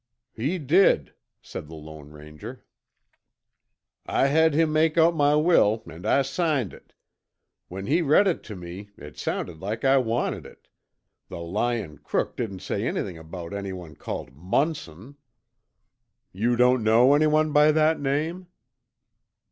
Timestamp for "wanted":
9.99-10.43